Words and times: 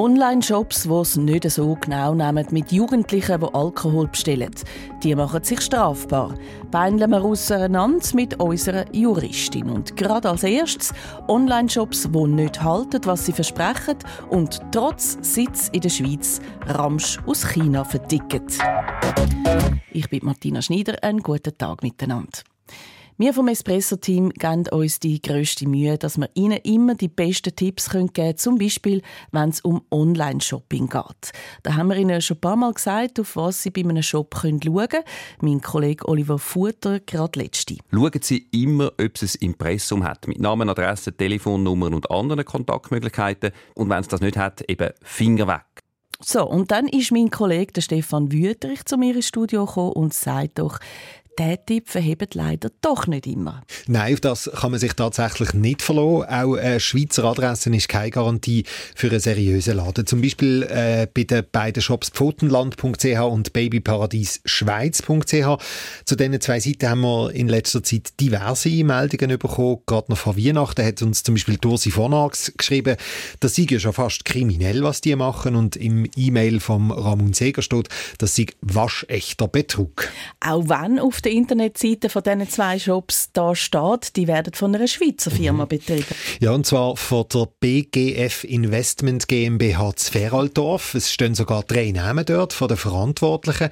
Online-Shops, 0.00 0.84
die 0.84 0.94
es 0.94 1.16
nicht 1.18 1.50
so 1.50 1.76
genau 1.78 2.14
nehmen 2.14 2.46
mit 2.52 2.72
Jugendlichen, 2.72 3.38
die 3.38 3.54
Alkohol 3.54 4.08
bestellen. 4.08 4.50
Die 5.02 5.14
machen 5.14 5.44
sich 5.44 5.60
strafbar. 5.60 6.34
Beineln 6.70 7.10
wir 7.10 7.22
auseinander 7.22 8.06
mit 8.14 8.40
unserer 8.40 8.86
Juristin. 8.94 9.68
Und 9.68 9.98
gerade 9.98 10.30
als 10.30 10.42
erstes 10.42 10.94
Online-Shops, 11.28 12.08
die 12.10 12.26
nicht 12.28 12.62
halten, 12.62 13.02
was 13.04 13.26
sie 13.26 13.34
versprechen 13.34 13.98
und 14.30 14.62
trotz 14.72 15.18
Sitz 15.20 15.68
in 15.68 15.82
der 15.82 15.90
Schweiz 15.90 16.40
Ramsch 16.66 17.18
aus 17.26 17.46
China 17.46 17.84
verticken. 17.84 18.46
Ich 19.92 20.08
bin 20.08 20.24
Martina 20.24 20.62
Schneider. 20.62 20.94
Einen 21.02 21.20
guten 21.20 21.58
Tag 21.58 21.82
miteinander. 21.82 22.38
Wir 23.20 23.34
vom 23.34 23.48
Espresso-Team 23.48 24.30
geben 24.30 24.66
uns 24.70 24.98
die 24.98 25.20
grösste 25.20 25.68
Mühe, 25.68 25.98
dass 25.98 26.16
wir 26.16 26.30
Ihnen 26.32 26.56
immer 26.64 26.94
die 26.94 27.08
besten 27.08 27.54
Tipps 27.54 27.90
geben 27.90 28.10
können, 28.14 28.38
zum 28.38 28.56
Beispiel, 28.56 29.02
wenn 29.30 29.50
es 29.50 29.60
um 29.60 29.82
Online-Shopping 29.90 30.88
geht. 30.88 31.32
Da 31.62 31.74
haben 31.74 31.88
wir 31.88 31.96
Ihnen 31.98 32.22
schon 32.22 32.38
ein 32.38 32.40
paar 32.40 32.56
Mal 32.56 32.72
gesagt, 32.72 33.20
auf 33.20 33.36
was 33.36 33.62
Sie 33.62 33.68
bei 33.68 33.82
einem 33.82 34.02
Shop 34.02 34.34
schauen 34.40 34.58
können. 34.58 35.04
Mein 35.42 35.60
Kollege 35.60 36.08
Oliver 36.08 36.38
Futter 36.38 37.00
gerade 37.00 37.40
letzte. 37.40 37.76
Schauen 37.92 38.22
Sie 38.22 38.46
immer, 38.52 38.86
ob 38.98 39.20
es 39.20 39.34
ein 39.34 39.48
Impressum 39.48 40.02
hat, 40.02 40.26
mit 40.26 40.40
Namen, 40.40 40.70
Adresse, 40.70 41.14
Telefonnummern 41.14 41.92
und 41.92 42.10
anderen 42.10 42.46
Kontaktmöglichkeiten. 42.46 43.50
Und 43.74 43.90
wenn 43.90 44.00
es 44.00 44.08
das 44.08 44.22
nicht 44.22 44.38
hat, 44.38 44.62
eben 44.62 44.94
Finger 45.02 45.46
weg. 45.46 45.66
So, 46.22 46.46
und 46.46 46.70
dann 46.70 46.86
ist 46.86 47.12
mein 47.12 47.30
Kollege 47.30 47.72
der 47.72 47.80
Stefan 47.82 48.32
Wüterich 48.32 48.84
zu 48.86 48.96
mir 48.96 49.14
ins 49.14 49.28
Studio 49.28 49.66
gekommen 49.66 49.92
und 49.92 50.14
sagt 50.14 50.58
doch, 50.58 50.78
der 51.40 51.64
Tipp 51.64 51.88
verhebt 51.88 52.34
leider 52.34 52.68
doch 52.82 53.06
nicht 53.06 53.26
immer. 53.26 53.62
Nein, 53.86 54.12
auf 54.12 54.20
das 54.20 54.50
kann 54.60 54.72
man 54.72 54.80
sich 54.80 54.92
tatsächlich 54.92 55.54
nicht 55.54 55.80
verlassen. 55.80 56.26
Auch 56.28 56.56
eine 56.56 56.80
Schweizer 56.80 57.24
Adresse 57.24 57.74
ist 57.74 57.88
keine 57.88 58.10
Garantie 58.10 58.64
für 58.94 59.08
einen 59.08 59.20
seriösen 59.20 59.78
Laden. 59.78 60.06
Zum 60.06 60.20
Beispiel 60.20 60.64
äh, 60.64 61.06
bei 61.12 61.24
den 61.24 61.44
beiden 61.50 61.82
Shops 61.82 62.10
pfotenland.ch 62.10 63.20
und 63.20 63.54
babyparadiesschweiz.ch. 63.54 65.64
Zu 66.04 66.14
diesen 66.14 66.40
zwei 66.42 66.60
Seiten 66.60 66.90
haben 66.90 67.00
wir 67.00 67.30
in 67.32 67.48
letzter 67.48 67.82
Zeit 67.82 68.20
diverse 68.20 68.68
Meldungen 68.84 69.38
bekommen. 69.38 69.78
Gerade 69.86 70.12
noch 70.12 70.18
vor 70.18 70.36
Weihnachten 70.36 70.84
hat 70.84 71.00
uns 71.00 71.22
zum 71.22 71.36
Beispiel 71.36 71.56
Dursi 71.56 71.90
Vornags 71.90 72.52
geschrieben, 72.54 72.96
das 73.40 73.54
sei 73.54 73.66
ja 73.70 73.78
schon 73.78 73.94
fast 73.94 74.26
kriminell, 74.26 74.82
was 74.82 75.00
die 75.00 75.16
machen. 75.16 75.56
Und 75.56 75.76
im 75.76 76.06
E-Mail 76.16 76.60
vom 76.60 76.90
Ramon 76.90 77.32
Seger 77.32 77.62
steht, 77.62 77.88
das 78.18 78.36
sei 78.36 78.44
waschechter 78.60 79.48
Betrug. 79.48 80.06
Auch 80.40 80.68
wenn 80.68 80.98
auf 80.98 81.22
der 81.22 81.29
Internetseite 81.30 82.08
von 82.08 82.22
diesen 82.22 82.48
zwei 82.48 82.78
Shops 82.78 83.30
da 83.32 83.54
steht, 83.54 84.16
die 84.16 84.26
werden 84.26 84.52
von 84.54 84.74
einer 84.74 84.86
Schweizer 84.86 85.30
Firma 85.30 85.64
mhm. 85.64 85.68
betrieben. 85.68 86.04
Ja, 86.40 86.52
und 86.52 86.66
zwar 86.66 86.96
von 86.96 87.24
der 87.32 87.48
BGF 87.60 88.44
Investment 88.44 89.28
GmbH 89.28 89.94
Zveraldorf. 89.96 90.94
Es 90.94 91.12
stehen 91.12 91.34
sogar 91.34 91.62
drei 91.62 91.90
Namen 91.90 92.24
dort 92.24 92.52
von 92.52 92.68
den 92.68 92.76
Verantwortlichen. 92.76 93.70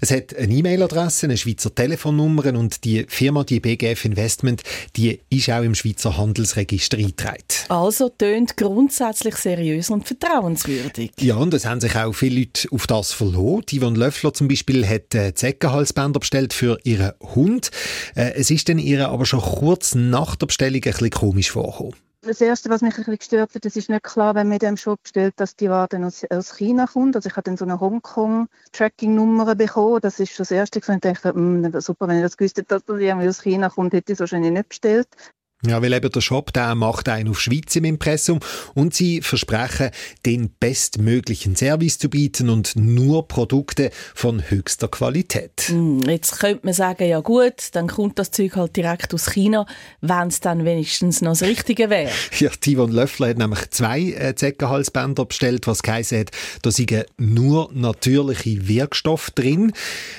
Es 0.00 0.10
hat 0.10 0.34
eine 0.36 0.52
E-Mail-Adresse, 0.52 1.26
eine 1.26 1.36
Schweizer 1.36 1.74
Telefonnummer 1.74 2.46
und 2.54 2.84
die 2.84 3.06
Firma, 3.08 3.44
die 3.44 3.60
BGF 3.60 4.04
Investment, 4.04 4.62
die 4.96 5.20
ist 5.30 5.50
auch 5.50 5.62
im 5.62 5.74
Schweizer 5.74 6.16
Handelsregister 6.16 6.98
eingetragen. 6.98 7.36
Also 7.68 8.08
tönt 8.08 8.56
grundsätzlich 8.56 9.36
seriös 9.36 9.90
und 9.90 10.06
vertrauenswürdig. 10.06 11.12
Ja, 11.20 11.36
und 11.36 11.52
es 11.54 11.66
haben 11.66 11.80
sich 11.80 11.96
auch 11.96 12.12
viele 12.12 12.40
Leute 12.40 12.68
auf 12.70 12.86
das 12.86 13.12
verloren. 13.12 13.64
Yvonne 13.70 13.98
Löffler 13.98 14.32
zum 14.32 14.48
Beispiel 14.48 14.86
hat 14.86 15.14
äh, 15.14 15.34
Zeckenhalsbänder 15.34 16.20
bestellt 16.20 16.52
für 16.52 16.78
ihren 16.86 17.12
Hund. 17.34 17.70
Äh, 18.14 18.32
es 18.34 18.50
ist 18.50 18.68
dann 18.68 18.78
ihr 18.78 19.08
aber 19.08 19.26
schon 19.26 19.40
kurz 19.40 19.94
nach 19.94 20.36
der 20.36 20.46
Bestellung 20.46 20.76
ein 20.76 20.80
bisschen 20.80 21.10
komisch 21.10 21.50
vorgekommen. 21.50 21.94
Das 22.22 22.40
Erste, 22.40 22.70
was 22.70 22.82
mich 22.82 22.94
ein 22.94 22.96
bisschen 22.96 23.18
gestört 23.18 23.54
hat, 23.54 23.64
das 23.64 23.76
ist 23.76 23.88
nicht 23.88 24.02
klar, 24.02 24.34
wenn 24.34 24.48
man 24.48 24.54
in 24.54 24.58
dem 24.58 24.76
Shop 24.76 25.00
bestellt, 25.00 25.34
dass 25.36 25.54
die 25.54 25.70
Ware 25.70 26.04
aus, 26.04 26.24
aus 26.28 26.56
China 26.56 26.86
kommt. 26.86 27.14
Also 27.14 27.28
ich 27.28 27.36
habe 27.36 27.44
dann 27.44 27.56
so 27.56 27.64
eine 27.64 27.78
Hongkong-Tracking-Nummer 27.78 29.54
bekommen. 29.54 30.00
Das 30.02 30.18
ist 30.18 30.30
schon 30.32 30.42
das 30.42 30.50
Erste. 30.50 30.80
Ich 30.80 30.86
dachte, 30.86 31.32
mh, 31.32 31.80
super, 31.80 32.08
wenn 32.08 32.16
ich 32.16 32.22
das 32.24 32.36
gewusst 32.36 32.58
hätte, 32.58 32.68
dass 32.68 32.84
das 32.84 32.98
irgendwie 32.98 33.28
aus 33.28 33.42
China 33.42 33.68
kommt, 33.68 33.92
hätte 33.92 34.10
ich 34.10 34.16
es 34.16 34.20
wahrscheinlich 34.20 34.50
nicht 34.50 34.68
bestellt. 34.70 35.06
Ja, 35.68 35.82
weil 35.82 35.92
eben 35.92 36.10
der 36.10 36.20
Shop, 36.20 36.52
der 36.52 36.74
macht 36.74 37.08
einen 37.08 37.28
auf 37.30 37.40
Schweiz 37.40 37.74
im 37.74 37.84
Impressum 37.84 38.38
und 38.74 38.94
sie 38.94 39.20
versprechen, 39.20 39.90
den 40.24 40.50
bestmöglichen 40.60 41.56
Service 41.56 41.98
zu 41.98 42.08
bieten 42.08 42.50
und 42.50 42.76
nur 42.76 43.26
Produkte 43.26 43.90
von 44.14 44.48
höchster 44.48 44.88
Qualität. 44.88 45.64
Hm, 45.66 46.02
jetzt 46.02 46.38
könnte 46.38 46.66
man 46.66 46.74
sagen, 46.74 47.08
ja 47.08 47.20
gut, 47.20 47.70
dann 47.72 47.88
kommt 47.88 48.18
das 48.18 48.30
Zeug 48.30 48.54
halt 48.54 48.76
direkt 48.76 49.12
aus 49.12 49.30
China, 49.30 49.66
wenn 50.00 50.28
es 50.28 50.40
dann 50.40 50.64
wenigstens 50.64 51.20
noch 51.20 51.32
das 51.32 51.42
Richtige 51.42 51.90
wäre. 51.90 52.10
Ja, 52.38 52.50
Tivon 52.50 52.92
Löffler 52.92 53.28
hat 53.28 53.38
nämlich 53.38 53.70
zwei 53.70 54.00
äh, 54.10 54.34
Zeckenhalsbänder 54.34 55.24
bestellt, 55.24 55.66
was 55.66 55.82
geheißen 55.82 56.18
hat, 56.18 56.30
da 56.62 56.70
sind 56.70 56.92
nur 57.16 57.70
natürliche 57.72 58.68
Wirkstoffe 58.68 59.30
drin. 59.30 59.72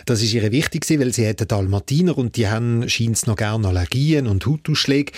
Das 0.06 0.22
ist 0.22 0.34
ihr 0.34 0.52
wichtig, 0.52 0.90
weil 0.90 1.14
sie 1.14 1.25
hätten 1.25 1.47
Dalmatiner 1.47 2.18
und 2.18 2.35
die 2.35 2.47
haben 2.47 2.90
scheint 2.90 3.28
noch 3.28 3.35
gerne 3.35 3.68
Allergien 3.68 4.28
und 4.28 4.46
Hautausschläge 4.46 5.12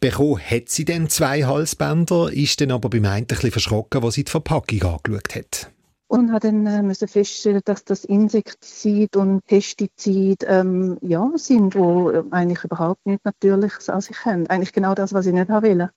bekommen 0.00 0.38
hat 0.38 0.68
sie 0.68 0.84
dann 0.84 1.08
zwei 1.08 1.44
Halsbänder, 1.44 2.32
ist 2.32 2.60
dann 2.60 2.70
aber 2.70 2.90
beim 2.90 3.04
einen 3.04 3.26
ein 3.28 3.50
verschrocken, 3.50 4.02
als 4.02 4.14
sie 4.14 4.24
die 4.24 4.30
Verpackung 4.30 4.82
angeschaut 4.82 5.34
hat. 5.34 5.70
Und 6.06 6.32
hat 6.32 6.44
dann 6.44 6.66
äh, 6.66 6.82
müssen 6.82 7.08
feststellen, 7.08 7.62
dass 7.64 7.84
das 7.84 8.04
Insektizid 8.04 9.16
und 9.16 9.44
Pestizid 9.46 10.44
ähm, 10.46 10.98
ja, 11.00 11.30
sind, 11.34 11.74
die 11.74 12.20
eigentlich 12.30 12.62
überhaupt 12.62 13.04
nicht 13.06 13.24
Natürliches 13.24 13.88
an 13.88 14.00
sich 14.00 14.24
haben. 14.24 14.46
Eigentlich 14.46 14.72
genau 14.72 14.94
das, 14.94 15.12
was 15.12 15.26
ich 15.26 15.32
nicht 15.32 15.48
haben 15.48 15.64
will. 15.64 15.88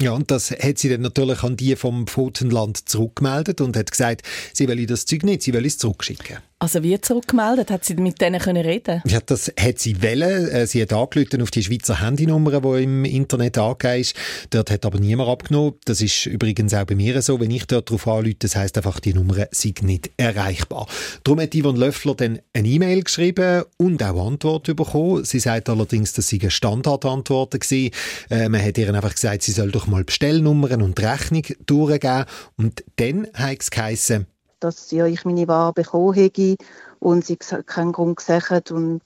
Ja, 0.00 0.12
und 0.12 0.30
das 0.30 0.50
hat 0.50 0.78
sie 0.78 0.88
dann 0.88 1.02
natürlich 1.02 1.42
an 1.42 1.56
die 1.56 1.76
vom 1.76 2.06
Pfotenland 2.06 2.88
zurückgemeldet 2.88 3.60
und 3.60 3.76
hat 3.76 3.90
gesagt, 3.90 4.22
sie 4.52 4.66
will 4.68 4.86
das 4.86 5.06
Zeug 5.06 5.22
nicht, 5.22 5.42
sie 5.42 5.52
will 5.52 5.64
es 5.64 5.78
zurückschicken. 5.78 6.38
Also 6.64 6.82
wie 6.82 6.98
zurückgemeldet? 6.98 7.70
Hat 7.70 7.84
sie 7.84 7.94
mit 7.96 8.22
denen 8.22 8.40
können 8.40 8.64
reden? 8.64 9.02
Ja, 9.06 9.18
das 9.20 9.52
hat 9.60 9.80
sie 9.80 10.02
wollen. 10.02 10.48
Äh, 10.48 10.66
sie 10.66 10.80
hat 10.80 10.94
angerufen 10.94 11.42
auf 11.42 11.50
die 11.50 11.62
Schweizer 11.62 12.00
Handynummer, 12.00 12.58
die 12.58 12.84
im 12.84 13.04
Internet 13.04 13.58
angegeben 13.58 14.00
ist. 14.00 14.16
Dort 14.48 14.70
hat 14.70 14.86
aber 14.86 14.98
niemand 14.98 15.28
abgenommen. 15.28 15.74
Das 15.84 16.00
ist 16.00 16.24
übrigens 16.24 16.72
auch 16.72 16.86
bei 16.86 16.94
mir 16.94 17.20
so. 17.20 17.38
Wenn 17.38 17.50
ich 17.50 17.66
dort 17.66 17.90
darauf 17.90 18.08
anrufe, 18.08 18.36
das 18.38 18.56
heisst 18.56 18.78
einfach, 18.78 18.98
die 19.00 19.12
Nummer 19.12 19.46
sind 19.50 19.82
nicht 19.82 20.12
erreichbar. 20.16 20.86
Darum 21.22 21.40
hat 21.40 21.54
Yvonne 21.54 21.78
Löffler 21.78 22.14
dann 22.14 22.38
eine 22.54 22.68
E-Mail 22.68 23.02
geschrieben 23.02 23.64
und 23.76 24.02
auch 24.02 24.26
Antwort 24.26 24.74
bekommen. 24.74 25.22
Sie 25.24 25.40
sagt 25.40 25.68
allerdings, 25.68 26.14
dass 26.14 26.28
sie 26.28 26.40
eine 26.40 26.50
Standardantwort 26.50 27.52
war. 27.52 27.90
Äh, 28.30 28.48
man 28.48 28.64
hat 28.64 28.78
ihr 28.78 28.94
einfach 28.94 29.12
gesagt, 29.12 29.42
sie 29.42 29.52
soll 29.52 29.70
doch 29.70 29.83
mal 29.86 30.04
Bestellnummern 30.04 30.82
und 30.82 31.00
Rechnung 31.00 31.44
durchgeben. 31.66 32.24
Und 32.56 32.84
dann 32.96 33.28
hat 33.34 33.60
es 33.60 33.70
dass 34.64 34.90
ja, 34.90 35.04
ich 35.04 35.24
meine 35.26 35.46
Ware 35.46 35.74
bekommen 35.74 36.14
hätte 36.14 36.56
und 37.04 37.24
sie 37.24 37.36
keinen 37.36 37.92
Grund 37.92 38.16
gesagt 38.16 38.70
und 38.70 39.02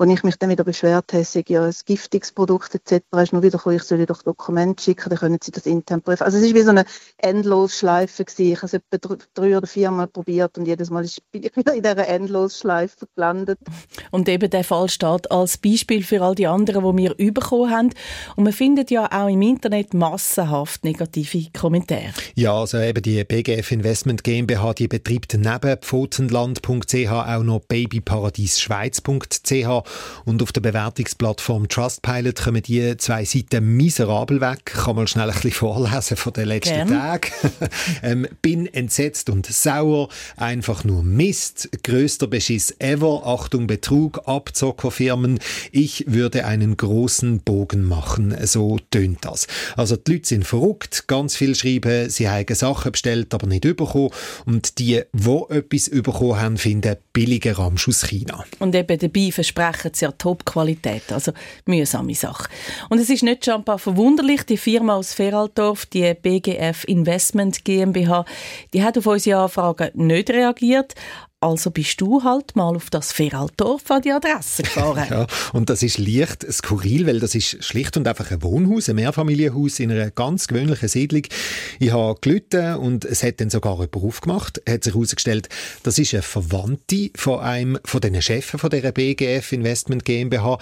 als 0.00 0.10
ich 0.10 0.22
mich 0.22 0.36
dann 0.36 0.48
wieder 0.48 0.64
beschwert 0.64 1.12
habe, 1.12 1.24
sei 1.24 1.44
ja 1.48 1.64
ein 1.64 1.74
giftiges 1.84 2.32
Produkt 2.32 2.74
etc., 2.74 3.04
ist 3.22 3.32
nur 3.32 3.42
wieder 3.42 3.58
gekommen, 3.58 3.76
ich 3.76 3.82
soll 3.82 4.06
doch 4.06 4.22
Dokumente 4.22 4.82
schicken, 4.82 5.10
dann 5.10 5.18
können 5.18 5.38
sie 5.42 5.50
das 5.50 5.66
intern 5.66 6.00
prüfen. 6.00 6.24
Also 6.24 6.38
es 6.38 6.44
ist 6.44 6.54
wie 6.54 6.62
so 6.62 6.70
eine 6.70 6.86
Endlosschleife 7.18 8.24
gewesen. 8.24 8.52
Ich 8.52 8.56
habe 8.56 8.66
es 8.66 8.72
etwa 8.74 9.16
drei 9.34 9.56
oder 9.58 9.66
vier 9.66 9.90
Mal 9.90 10.06
probiert 10.06 10.56
und 10.56 10.66
jedes 10.66 10.88
Mal 10.88 11.06
bin 11.32 11.42
ich 11.42 11.54
wieder 11.54 11.74
in 11.74 11.82
dieser 11.82 12.08
Endlosschleife 12.08 13.06
gelandet. 13.14 13.58
Und 14.10 14.28
eben 14.28 14.48
der 14.48 14.64
Fall 14.64 14.88
steht 14.88 15.30
als 15.30 15.58
Beispiel 15.58 16.02
für 16.02 16.22
all 16.22 16.34
die 16.34 16.46
anderen, 16.46 16.96
die 16.96 17.02
wir 17.02 17.32
bekommen 17.32 17.70
haben. 17.70 17.90
Und 18.36 18.44
man 18.44 18.54
findet 18.54 18.90
ja 18.90 19.06
auch 19.06 19.28
im 19.28 19.42
Internet 19.42 19.92
massenhaft 19.92 20.82
negative 20.82 21.50
Kommentare. 21.52 22.14
Ja, 22.36 22.54
also 22.54 22.78
eben 22.78 23.02
die 23.02 23.22
BGF 23.22 23.70
Investment 23.70 24.24
GmbH, 24.24 24.72
die 24.72 24.88
betreibt 24.88 25.34
neben 25.34 25.76
pfotenland.ch 25.76 27.10
auch 27.10 27.39
noch 27.44 27.60
babyparadiesschweiz.ch 27.60 29.84
und 30.24 30.42
auf 30.42 30.52
der 30.52 30.60
Bewertungsplattform 30.60 31.68
Trustpilot 31.68 32.42
kommen 32.42 32.62
die 32.62 32.96
zwei 32.96 33.24
Seiten 33.24 33.76
miserabel 33.76 34.40
weg. 34.40 34.62
Ich 34.66 34.84
kann 34.84 34.96
mal 34.96 35.08
schnell 35.08 35.28
ein 35.28 35.34
bisschen 35.34 35.52
vorlesen 35.52 36.16
von 36.16 36.32
den 36.32 36.48
letzten 36.48 36.74
Gern. 36.74 36.88
Tagen. 36.88 37.30
ähm, 38.02 38.26
bin 38.42 38.66
entsetzt 38.66 39.30
und 39.30 39.46
sauer. 39.46 40.08
Einfach 40.36 40.84
nur 40.84 41.02
Mist. 41.02 41.68
Größter 41.82 42.26
Beschiss 42.26 42.74
ever. 42.78 43.22
Achtung, 43.24 43.66
Betrug, 43.66 44.22
Abzockerfirmen. 44.26 45.38
Ich 45.72 46.04
würde 46.06 46.44
einen 46.44 46.76
großen 46.76 47.40
Bogen 47.40 47.84
machen. 47.84 48.36
So 48.46 48.78
tönt 48.90 49.24
das. 49.24 49.46
Also 49.76 49.96
die 49.96 50.12
Leute 50.12 50.28
sind 50.28 50.46
verrückt. 50.46 51.04
Ganz 51.06 51.36
viel 51.36 51.54
schreiben, 51.54 52.10
sie 52.10 52.28
haben 52.28 52.54
Sachen 52.54 52.92
bestellt, 52.92 53.32
aber 53.34 53.46
nicht 53.46 53.62
bekommen. 53.62 54.10
Und 54.46 54.78
die, 54.78 55.02
die 55.12 55.42
etwas 55.50 55.90
bekommen 55.90 56.40
haben, 56.40 56.56
finden 56.56 56.96
billige 57.30 57.56
Ramsch 57.56 57.86
aus 57.86 58.02
China. 58.08 58.44
Und 58.58 58.74
eben 58.74 58.98
dabei 58.98 59.30
versprechen 59.30 59.92
sie 59.94 60.04
ja 60.04 60.10
Top-Qualität. 60.10 61.12
Also 61.12 61.32
mühsame 61.64 62.14
Sache. 62.16 62.48
Und 62.88 62.98
es 62.98 63.08
ist 63.08 63.22
nicht 63.22 63.44
schon 63.44 63.54
ein 63.54 63.64
paar 63.64 63.78
verwunderlich, 63.78 64.42
die 64.42 64.56
Firma 64.56 64.96
aus 64.96 65.14
Feraldorf, 65.14 65.86
die 65.86 66.12
BGF 66.12 66.82
Investment 66.88 67.64
GmbH, 67.64 68.24
die 68.74 68.82
hat 68.82 68.98
auf 68.98 69.06
unsere 69.06 69.42
Anfragen 69.42 69.90
nicht 69.94 70.28
reagiert. 70.30 70.94
Also 71.42 71.70
bist 71.70 71.98
du 72.02 72.22
halt 72.22 72.54
mal 72.54 72.76
auf 72.76 72.90
das 72.90 73.12
Feraldorf 73.12 73.90
an 73.90 74.02
die 74.02 74.12
Adresse 74.12 74.62
gefahren. 74.62 75.06
ja, 75.10 75.26
und 75.54 75.70
das 75.70 75.82
ist 75.82 75.96
leicht 75.96 76.44
skurril, 76.52 77.06
weil 77.06 77.18
das 77.18 77.34
ist 77.34 77.64
schlicht 77.64 77.96
und 77.96 78.06
einfach 78.06 78.30
ein 78.30 78.42
Wohnhaus, 78.42 78.90
ein 78.90 78.96
Mehrfamilienhaus 78.96 79.80
in 79.80 79.90
einer 79.90 80.10
ganz 80.10 80.48
gewöhnlichen 80.48 80.88
Siedlung. 80.88 81.22
Ich 81.78 81.92
habe 81.92 82.20
gelitten 82.20 82.74
und 82.74 83.06
es 83.06 83.22
hat 83.22 83.40
dann 83.40 83.48
sogar 83.48 83.72
jemand 83.76 83.96
aufgemacht. 83.96 84.60
Hat 84.68 84.84
sich 84.84 84.92
herausgestellt, 84.92 85.48
das 85.82 85.98
ist 85.98 86.12
eine 86.12 86.22
Verwandte 86.22 87.10
von 87.16 87.40
einem 87.40 87.78
von 87.86 88.02
den 88.02 88.20
Chefen 88.20 88.58
von 88.58 88.68
der 88.68 88.92
BGF 88.92 89.52
Investment 89.52 90.04
GmbH. 90.04 90.58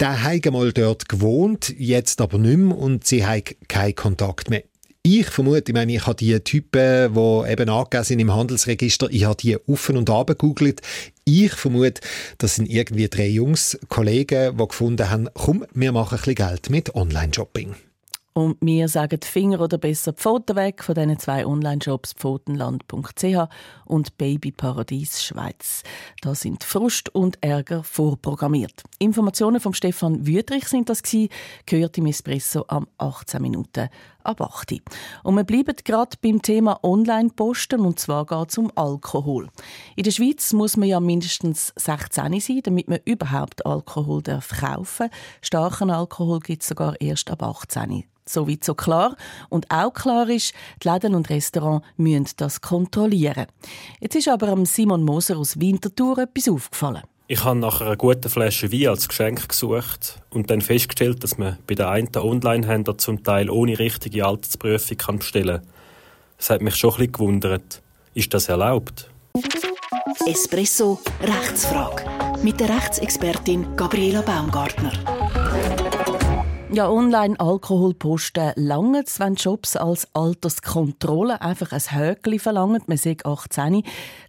Der 0.00 0.20
hat 0.24 0.50
mal 0.50 0.72
dort 0.72 1.08
gewohnt, 1.08 1.72
jetzt 1.78 2.20
aber 2.20 2.38
nicht 2.38 2.58
mehr 2.58 2.76
und 2.76 3.06
sie 3.06 3.24
hat 3.24 3.54
keinen 3.68 3.94
Kontakt 3.94 4.50
mehr. 4.50 4.64
Ich 5.10 5.30
vermute, 5.30 5.62
ich 5.68 5.72
meine, 5.72 5.94
ich 5.94 6.06
habe 6.06 6.16
die 6.16 6.38
Typen, 6.40 7.14
die 7.14 7.50
eben 7.50 7.70
angegeben 7.70 8.04
sind 8.04 8.18
im 8.18 8.34
Handelsregister, 8.34 9.08
ich 9.10 9.24
habe 9.24 9.36
die 9.36 9.56
offen 9.66 9.96
und 9.96 10.10
ab 10.10 10.26
gegoogelt. 10.26 10.82
Ich 11.24 11.54
vermute, 11.54 12.02
das 12.36 12.56
sind 12.56 12.68
irgendwie 12.68 13.08
drei 13.08 13.28
Jungs, 13.28 13.78
Kollegen, 13.88 14.58
die 14.58 14.68
gefunden 14.68 15.08
haben, 15.08 15.30
komm, 15.32 15.64
wir 15.72 15.92
machen 15.92 16.16
ein 16.16 16.18
bisschen 16.18 16.34
Geld 16.34 16.68
mit 16.68 16.94
Online-Shopping. 16.94 17.74
Und 18.34 18.58
wir 18.60 18.86
sagen 18.86 19.18
Finger 19.24 19.60
oder 19.60 19.78
besser 19.78 20.12
Pfoten 20.12 20.54
weg 20.54 20.84
von 20.84 20.94
diesen 20.94 21.18
zwei 21.18 21.44
Online-Shops 21.44 22.12
pfotenland.ch 22.12 23.48
und 23.86 24.16
Babyparadies 24.16 25.24
Schweiz. 25.24 25.82
Da 26.20 26.36
sind 26.36 26.62
Frust 26.62 27.12
und 27.12 27.42
Ärger 27.42 27.82
vorprogrammiert. 27.82 28.84
Informationen 29.00 29.58
von 29.58 29.74
Stefan 29.74 30.24
Wüthrich 30.24 30.68
sind 30.68 30.88
das 30.88 31.02
gewesen, 31.02 31.30
gehört 31.66 31.98
im 31.98 32.06
Espresso 32.06 32.64
am 32.68 32.86
18 32.98 33.42
Minuten 33.42 33.88
ab 34.28 34.40
8. 34.40 34.80
Und 35.22 35.34
wir 35.34 35.44
bleiben 35.44 35.74
gerade 35.84 36.16
beim 36.22 36.42
Thema 36.42 36.78
Online-Posten 36.82 37.80
und 37.80 37.98
zwar 37.98 38.26
geht 38.26 38.50
es 38.50 38.58
um 38.58 38.70
Alkohol. 38.74 39.48
In 39.96 40.04
der 40.04 40.10
Schweiz 40.10 40.52
muss 40.52 40.76
man 40.76 40.88
ja 40.88 41.00
mindestens 41.00 41.72
16 41.76 42.40
sein, 42.40 42.60
damit 42.62 42.88
man 42.88 43.00
überhaupt 43.04 43.64
Alkohol 43.64 44.22
kaufen 44.22 44.38
darf. 44.60 45.00
Starken 45.40 45.90
Alkohol 45.90 46.40
gibt 46.40 46.62
es 46.62 46.68
sogar 46.68 47.00
erst 47.00 47.30
ab 47.30 47.42
18 47.42 48.04
soweit 48.30 48.62
so 48.62 48.74
klar. 48.74 49.16
Und 49.48 49.70
auch 49.70 49.92
klar 49.92 50.28
ist, 50.28 50.52
die 50.82 50.88
Läden 50.88 51.14
und 51.14 51.30
Restaurants 51.30 51.86
müssen 51.96 52.28
das 52.36 52.60
kontrollieren. 52.60 53.46
Jetzt 54.00 54.16
ist 54.16 54.28
aber 54.28 54.54
Simon 54.66 55.02
Moser 55.02 55.38
aus 55.38 55.58
Winterthur 55.58 56.18
etwas 56.18 56.48
aufgefallen. 56.48 57.04
Ich 57.30 57.44
habe 57.44 57.58
nach 57.58 57.82
einer 57.82 57.94
guten 57.94 58.30
Flasche 58.30 58.72
Wein 58.72 58.88
als 58.88 59.06
Geschenk 59.06 59.50
gesucht 59.50 60.18
und 60.30 60.48
dann 60.48 60.62
festgestellt, 60.62 61.22
dass 61.22 61.36
man 61.36 61.58
bei 61.66 61.74
den 61.74 61.84
einen 61.84 62.16
Online-Händler 62.16 62.96
zum 62.96 63.22
Teil 63.22 63.50
ohne 63.50 63.78
richtige 63.78 64.24
Altersprüfung 64.24 65.18
bestellen 65.18 65.58
kann. 65.58 65.68
Das 66.38 66.48
hat 66.48 66.62
mich 66.62 66.76
schon 66.76 66.92
bisschen 66.92 67.12
gewundert. 67.12 67.82
Ist 68.14 68.32
das 68.32 68.48
erlaubt? 68.48 69.10
Espresso 70.26 70.98
Rechtsfrage 71.20 72.02
mit 72.42 72.60
der 72.60 72.70
Rechtsexpertin 72.70 73.76
Gabriela 73.76 74.22
Baumgartner. 74.22 74.92
Ja, 76.70 76.90
Online-Alkoholposten 76.90 78.52
lange 78.56 79.02
wenn 79.16 79.36
Jobs 79.36 79.74
als 79.74 80.06
Alterskontrolle 80.12 81.40
einfach 81.40 81.72
ein 81.72 81.80
Höckli 81.80 82.38
verlangen. 82.38 82.82
Man 82.86 82.98
sagt 82.98 83.24
18. 83.24 83.82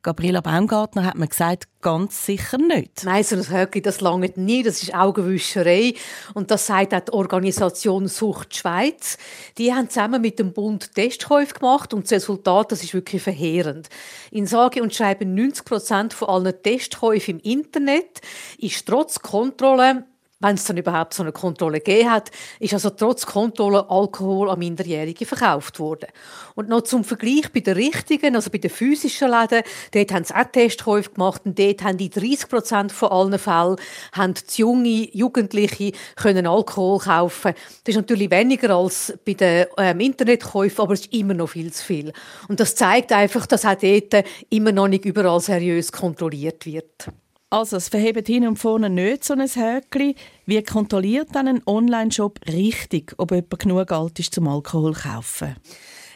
Gabriela 0.03 0.39
Baumgartner 0.39 1.03
hat 1.03 1.17
mir 1.17 1.27
gesagt, 1.27 1.67
ganz 1.81 2.25
sicher 2.25 2.57
nicht. 2.57 3.03
Nein, 3.03 3.25
so 3.25 3.35
ein 3.35 3.49
Höckli, 3.49 3.81
das 3.81 3.99
lange 3.99 4.31
nie. 4.37 4.63
Das 4.63 4.81
ist 4.81 4.95
Augenwischerei. 4.95 5.95
Und 6.33 6.49
das 6.49 6.65
sagt 6.65 6.93
auch 6.93 7.01
die 7.01 7.11
Organisation 7.11 8.07
Sucht 8.07 8.55
Schweiz. 8.55 9.17
Die 9.57 9.73
haben 9.73 9.89
zusammen 9.89 10.21
mit 10.21 10.39
dem 10.39 10.53
Bund 10.53 10.95
Testkäufe 10.95 11.55
gemacht 11.55 11.93
und 11.93 12.05
das 12.05 12.13
Resultat, 12.13 12.71
das 12.71 12.83
ist 12.83 12.93
wirklich 12.93 13.21
verheerend. 13.21 13.89
In 14.31 14.47
sage 14.47 14.81
und 14.81 14.95
schreibe 14.95 15.25
90 15.25 15.65
Prozent 15.65 16.13
von 16.13 16.29
allen 16.29 16.63
Testkäufen 16.63 17.39
im 17.39 17.51
Internet 17.51 18.21
ist 18.59 18.87
trotz 18.87 19.19
Kontrolle 19.19 20.05
wenn 20.39 20.55
es 20.55 20.63
dann 20.63 20.77
überhaupt 20.77 21.13
so 21.13 21.23
eine 21.23 21.33
Kontrolle 21.33 21.79
gegeben 21.79 22.09
hat, 22.09 22.31
ist 22.59 22.73
also 22.73 22.89
trotz 22.91 23.25
Kontrolle 23.25 23.89
Alkohol 23.89 24.49
an 24.49 24.59
Minderjährige 24.59 25.25
verkauft 25.25 25.79
worden. 25.79 26.07
Und 26.55 26.69
noch 26.69 26.81
zum 26.81 27.03
Vergleich 27.03 27.51
bei 27.53 27.59
den 27.59 27.75
richtigen, 27.75 28.35
also 28.35 28.49
bei 28.49 28.57
den 28.57 28.69
physischen 28.69 29.29
Läden, 29.29 29.63
dort 29.91 30.11
haben 30.13 30.23
sie 30.23 30.35
auch 30.35 30.45
Testkäufe 30.45 31.11
gemacht 31.11 31.41
und 31.43 31.59
dort 31.59 31.83
haben 31.83 31.97
die 31.97 32.09
30 32.09 32.47
Prozent 32.47 32.91
von 32.91 33.09
allen 33.09 33.37
Fällen 33.37 33.75
haben 34.13 34.33
die 34.33 34.61
junge 34.61 35.09
Jugendliche 35.11 35.91
können 36.15 36.47
Alkohol 36.47 36.99
kaufen. 36.99 37.53
Das 37.83 37.95
ist 37.95 37.97
natürlich 37.97 38.31
weniger 38.31 38.75
als 38.75 39.13
bei 39.25 39.33
den 39.33 39.65
ähm, 39.77 39.99
Internetkäufen, 39.99 40.81
aber 40.81 40.93
es 40.93 41.01
ist 41.01 41.13
immer 41.13 41.33
noch 41.33 41.49
viel 41.49 41.73
zu 41.73 41.83
viel. 41.83 42.13
Und 42.47 42.59
das 42.61 42.75
zeigt 42.75 43.11
einfach, 43.11 43.45
dass 43.45 43.65
auch 43.65 43.75
dort 43.75 44.25
immer 44.49 44.71
noch 44.71 44.87
nicht 44.87 45.03
überall 45.03 45.41
seriös 45.41 45.91
kontrolliert 45.91 46.65
wird. 46.65 47.09
Also, 47.51 47.77
es 47.77 47.89
verhebt 47.89 48.27
hin 48.27 48.47
und 48.47 48.57
vorne 48.57 48.91
nicht 48.91 49.23
so 49.23 49.33
ein 49.33 49.41
Häkchen. 49.41 50.13
Wie 50.45 50.61
kontrolliert 50.61 51.29
dann 51.33 51.47
ein 51.47 51.61
Online-Shop 51.65 52.39
richtig, 52.47 53.15
ob 53.17 53.31
jemand 53.31 53.57
genug 53.57 53.91
alt 53.91 54.19
ist 54.19 54.35
zum 54.35 54.47
Alkohol 54.47 54.93
zu 54.93 55.01
kaufen? 55.01 55.55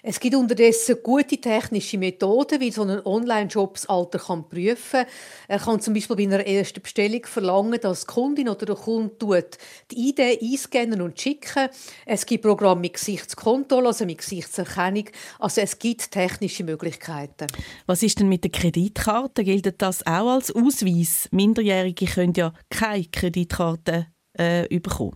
Es 0.06 0.20
gibt 0.20 0.36
unterdessen 0.36 0.98
gute 1.02 1.38
technische 1.38 1.98
Methoden, 1.98 2.60
wie 2.60 2.72
so 2.72 2.82
ein 2.82 3.06
Online-Shop 3.06 3.76
das 3.76 3.86
Alter 3.86 4.20
kann 4.20 4.50
prüfen 4.50 5.06
kann. 5.06 5.06
Er 5.48 5.60
kann 5.60 5.80
zum 5.80 5.94
Beispiel 5.94 6.18
bei 6.18 6.24
einer 6.24 6.46
ersten 6.46 6.82
Bestellung 6.82 7.26
verlangen, 7.26 7.80
dass 7.80 8.02
die 8.02 8.08
Kundin 8.08 8.50
oder 8.50 8.66
der 8.66 8.76
Kunde 8.76 9.46
die 9.90 10.10
ID 10.10 10.20
einscannen 10.20 11.02
und 11.02 11.22
schicken. 11.22 11.70
Es 12.06 12.26
gibt 12.26 12.44
Programme 12.44 12.82
mit 12.82 12.96
Gesichtskontrolle, 12.96 13.88
also 13.88 14.06
mit 14.06 14.18
Gesichtserkennung. 14.18 15.06
Also 15.40 15.62
es 15.62 15.80
gibt 15.80 16.12
technische 16.12 16.66
Möglichkeiten. 16.66 17.48
Was 17.86 18.04
ist 18.04 18.20
denn 18.20 18.28
mit 18.28 18.44
der 18.44 18.52
Kreditkarte? 18.52 19.46
Gilt 19.46 19.82
das 19.82 20.06
auch 20.06 20.34
als 20.34 20.54
Ausweis? 20.54 21.30
Minderjährige 21.32 22.08
können 22.08 22.34
ja 22.36 22.54
keine 22.70 23.06
Kreditkarte 23.06 24.08
äh, 24.38 24.68
bekommen. 24.80 25.16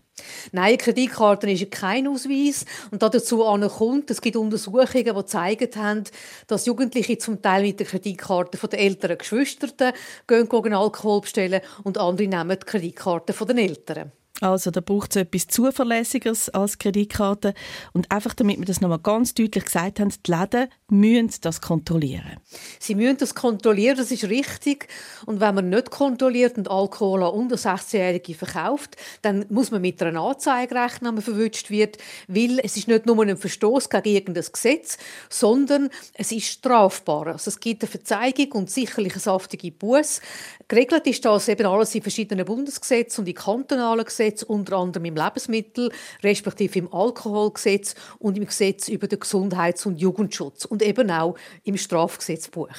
Nein, 0.51 0.77
Kreditkarte 0.77 1.49
ist 1.49 1.69
kein 1.71 2.07
Ausweis. 2.07 2.65
Und 2.91 3.01
dazu 3.03 3.39
kommt, 3.69 4.09
es 4.11 4.21
gibt 4.21 4.35
Untersuchungen, 4.35 5.15
die 5.15 5.25
zeigen 5.25 5.69
haben, 5.75 6.03
dass 6.47 6.65
Jugendliche 6.65 7.17
zum 7.17 7.41
Teil 7.41 7.63
mit 7.63 7.79
der 7.79 7.87
Kreditkarte 7.87 8.57
den 8.57 8.79
älteren 8.79 9.17
Geschwistern 9.17 9.93
gehen, 10.27 10.49
gehen 10.49 10.73
Alkohol 10.73 11.21
bestellen 11.21 11.61
und 11.83 11.97
andere 11.97 12.27
nehmen 12.27 12.57
die 12.59 12.65
Kreditkarte 12.65 13.33
den 13.33 13.57
Eltern. 13.57 14.11
Also 14.39 14.69
da 14.69 14.81
braucht 14.81 15.15
es 15.15 15.23
etwas 15.23 15.47
Zuverlässigeres 15.47 16.49
als 16.49 16.77
Kreditkarte. 16.77 17.55
Und 17.93 18.11
einfach 18.11 18.35
damit 18.35 18.59
wir 18.59 18.65
das 18.65 18.81
nochmal 18.81 18.99
ganz 18.99 19.33
deutlich 19.33 19.65
gesagt 19.65 19.99
haben, 19.99 20.13
die 20.25 20.31
Läden 20.31 20.69
müssen 20.89 21.41
das 21.41 21.59
kontrollieren. 21.59 22.37
Sie 22.79 22.93
müssen 22.93 23.17
das 23.17 23.33
kontrollieren, 23.33 23.97
das 23.97 24.11
ist 24.11 24.25
richtig. 24.25 24.87
Und 25.25 25.39
wenn 25.39 25.55
man 25.55 25.69
nicht 25.69 25.89
kontrolliert 25.89 26.57
und 26.57 26.69
Alkohol 26.69 27.23
an 27.23 27.31
unter 27.31 27.55
16-Jährige 27.55 28.35
verkauft, 28.35 28.95
dann 29.23 29.45
muss 29.49 29.71
man 29.71 29.81
mit 29.81 30.01
einer 30.03 30.21
Anzeige 30.21 30.75
rechnen, 30.75 31.07
wenn 31.07 31.15
man 31.15 31.23
verwünscht 31.23 31.71
wird, 31.71 31.97
weil 32.27 32.59
es 32.59 32.77
ist 32.77 32.87
nicht 32.87 33.07
nur 33.07 33.19
ein 33.23 33.37
Verstoß 33.37 33.89
gegen 33.89 34.15
irgendein 34.15 34.45
Gesetz, 34.51 34.99
sondern 35.29 35.89
es 36.13 36.31
ist 36.31 36.45
strafbar. 36.45 37.27
Also 37.27 37.49
es 37.49 37.59
gibt 37.59 37.83
eine 37.83 37.89
Verzeigung 37.89 38.51
und 38.51 38.69
sicherlich 38.69 39.13
eine 39.13 39.21
saftige 39.21 39.71
Buß. 39.71 40.21
Geregelt 40.67 41.07
ist 41.07 41.25
das 41.25 41.47
eben 41.47 41.65
alles 41.65 41.95
in 41.95 42.03
verschiedenen 42.03 42.45
Bundesgesetzen 42.45 43.23
und 43.23 43.27
in 43.27 43.35
kantonalen 43.35 44.05
Gesetzen 44.05 44.26
Gesetz, 44.27 44.43
unter 44.43 44.77
anderem 44.77 45.05
im 45.05 45.15
Lebensmittel, 45.15 45.91
respektive 46.23 46.79
im 46.79 46.93
Alkoholgesetz 46.93 47.95
und 48.19 48.37
im 48.37 48.45
Gesetz 48.45 48.87
über 48.89 49.07
den 49.07 49.19
Gesundheits- 49.19 49.85
und 49.85 49.99
Jugendschutz 49.99 50.65
und 50.65 50.81
eben 50.81 51.09
auch 51.11 51.35
im 51.63 51.77
Strafgesetzbuch. 51.77 52.69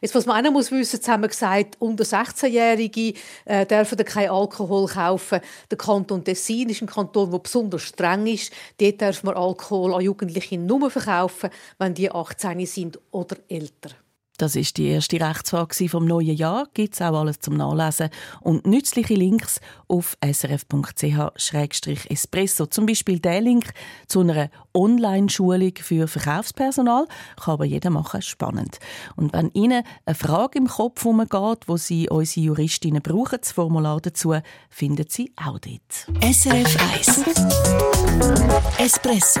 Jetzt, 0.00 0.14
was 0.14 0.26
man 0.26 0.38
auch 0.38 0.42
noch 0.44 0.52
muss 0.52 0.70
wissen, 0.70 0.96
jetzt 0.96 1.08
haben 1.08 1.22
wir 1.22 1.28
gesagt, 1.28 1.76
unter 1.78 2.04
16-Jährige 2.04 3.14
äh, 3.46 3.66
dürfen 3.66 3.98
kein 4.04 4.30
Alkohol 4.30 4.86
kaufen. 4.88 5.40
Der 5.70 5.78
Kanton 5.78 6.24
Tessin 6.24 6.68
ist 6.68 6.82
ein 6.82 6.86
Kanton, 6.86 7.30
der 7.30 7.38
besonders 7.38 7.82
streng 7.82 8.26
ist. 8.26 8.52
Dort 8.78 9.00
darf 9.00 9.22
man 9.22 9.36
Alkohol 9.36 9.94
an 9.94 10.02
Jugendliche 10.02 10.58
nur 10.58 10.90
verkaufen, 10.90 11.50
wenn 11.78 11.94
die 11.94 12.10
18 12.10 12.66
sind 12.66 12.98
oder 13.10 13.36
älter. 13.48 13.90
Das 14.40 14.56
ist 14.56 14.76
die 14.78 14.86
erste 14.86 15.20
Rechtsfrage 15.20 15.86
vom 15.90 16.06
neuen 16.06 16.34
Jahr. 16.34 16.66
Gibt 16.72 16.94
es 16.94 17.02
auch 17.02 17.12
alles 17.12 17.40
zum 17.40 17.58
Nachlesen 17.58 18.08
und 18.40 18.66
nützliche 18.66 19.12
Links 19.12 19.60
auf 19.86 20.16
srf.ch-espresso. 20.24 22.64
Zum 22.64 22.86
Beispiel 22.86 23.18
der 23.18 23.42
Link 23.42 23.74
zu 24.06 24.20
einer 24.20 24.48
Online-Schulung 24.72 25.74
für 25.76 26.08
Verkaufspersonal. 26.08 27.06
Kann 27.38 27.52
aber 27.52 27.66
jeder 27.66 27.90
machen, 27.90 28.22
spannend. 28.22 28.78
Und 29.14 29.34
wenn 29.34 29.50
Ihnen 29.50 29.82
eine 30.06 30.14
Frage 30.14 30.58
im 30.58 30.68
Kopf 30.68 31.04
umgeht, 31.04 31.64
wo 31.66 31.76
Sie 31.76 32.08
unsere 32.08 32.46
Juristinnen 32.46 33.02
brauchen, 33.02 33.40
das 33.42 33.52
Formular 33.52 34.00
dazu 34.00 34.34
finden 34.70 35.04
Sie 35.06 35.34
auch 35.36 35.58
dort. 35.58 36.06
SRF 36.24 36.78
1 36.94 37.24
Espresso 38.78 39.40